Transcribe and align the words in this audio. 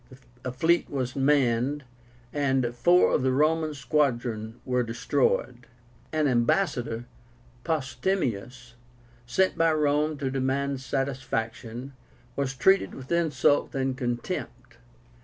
A 0.43 0.51
fleet 0.51 0.89
was 0.89 1.15
manned, 1.15 1.83
and 2.33 2.73
four 2.73 3.13
of 3.13 3.21
the 3.21 3.31
Roman 3.31 3.75
squadron 3.75 4.59
were 4.65 4.81
destroyed. 4.81 5.67
An 6.11 6.27
ambassador, 6.27 7.05
Postumius, 7.63 8.73
sent 9.27 9.59
by 9.59 9.71
Rome 9.71 10.17
to 10.17 10.31
demand 10.31 10.81
satisfaction, 10.81 11.93
was 12.35 12.55
treated 12.55 12.95
with 12.95 13.11
insult 13.11 13.75
and 13.75 13.95
contempt. 13.95 14.77